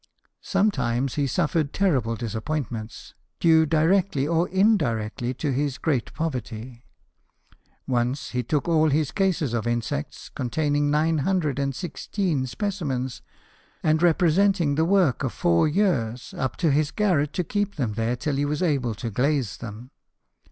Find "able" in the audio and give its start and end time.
18.63-18.95